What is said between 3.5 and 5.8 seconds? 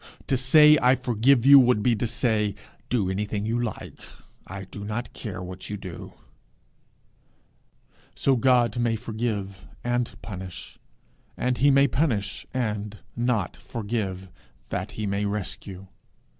like; I do not care what you